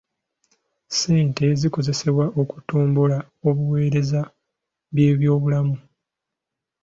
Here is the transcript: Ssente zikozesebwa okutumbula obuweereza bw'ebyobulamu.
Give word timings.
Ssente 0.87 1.45
zikozesebwa 1.61 2.25
okutumbula 2.41 3.17
obuweereza 3.47 4.21
bw'ebyobulamu. 4.93 5.75